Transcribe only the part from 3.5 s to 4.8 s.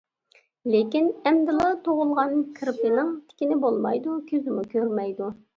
بولمايدۇ، كۆزىمۇ